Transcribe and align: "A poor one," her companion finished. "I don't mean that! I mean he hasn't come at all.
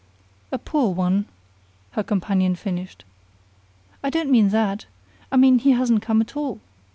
"A 0.51 0.57
poor 0.57 0.89
one," 0.95 1.27
her 1.91 2.01
companion 2.01 2.55
finished. 2.55 3.05
"I 4.03 4.09
don't 4.09 4.31
mean 4.31 4.49
that! 4.49 4.87
I 5.31 5.37
mean 5.37 5.59
he 5.59 5.73
hasn't 5.73 6.01
come 6.01 6.21
at 6.21 6.35
all. 6.35 6.59